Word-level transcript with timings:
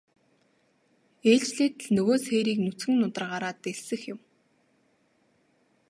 Ээлжлээд 1.31 1.75
л 1.83 1.87
нөгөө 1.95 2.17
сээрийг 2.27 2.59
нүцгэн 2.65 2.95
нударгаараа 2.99 3.53
дэлсэх 3.63 4.01
юм. 4.13 4.19